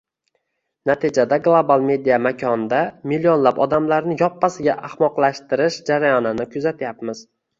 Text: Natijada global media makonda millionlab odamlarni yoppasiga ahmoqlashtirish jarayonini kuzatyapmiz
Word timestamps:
Natijada 0.89 1.37
global 1.47 1.83
media 1.89 2.17
makonda 2.27 2.79
millionlab 3.11 3.61
odamlarni 3.67 4.17
yoppasiga 4.23 4.77
ahmoqlashtirish 4.89 5.79
jarayonini 5.91 6.49
kuzatyapmiz 6.57 7.25